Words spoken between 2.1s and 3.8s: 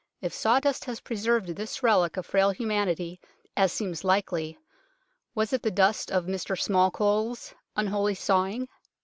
of frail humanity, as